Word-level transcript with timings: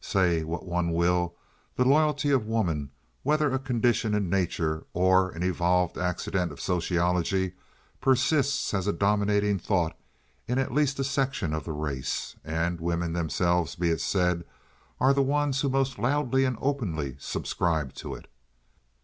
Say 0.00 0.42
what 0.42 0.66
one 0.66 0.92
will, 0.92 1.36
the 1.76 1.84
loyalty 1.84 2.32
of 2.32 2.44
woman, 2.44 2.90
whether 3.22 3.54
a 3.54 3.60
condition 3.60 4.14
in 4.14 4.28
nature 4.28 4.84
or 4.92 5.30
an 5.30 5.44
evolved 5.44 5.96
accident 5.96 6.50
of 6.50 6.60
sociology, 6.60 7.52
persists 8.00 8.74
as 8.74 8.88
a 8.88 8.92
dominating 8.92 9.60
thought 9.60 9.96
in 10.48 10.58
at 10.58 10.72
least 10.74 10.98
a 10.98 11.04
section 11.04 11.54
of 11.54 11.62
the 11.64 11.72
race; 11.72 12.34
and 12.42 12.80
women 12.80 13.12
themselves, 13.12 13.76
be 13.76 13.90
it 13.90 14.00
said, 14.00 14.42
are 14.98 15.14
the 15.14 15.22
ones 15.22 15.60
who 15.60 15.68
most 15.68 16.00
loudly 16.00 16.44
and 16.44 16.58
openly 16.60 17.14
subscribe 17.20 17.92
to 17.94 18.16
it. 18.16 18.26